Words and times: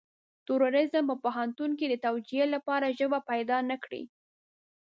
تروريزم 0.47 1.03
په 1.09 1.15
پوهنتون 1.23 1.71
کې 1.79 1.85
د 1.89 1.95
توجيه 2.05 2.45
لپاره 2.55 2.95
ژبه 2.99 3.19
پيدا 3.31 3.57
نه 3.69 3.75
کړي. 3.83 4.03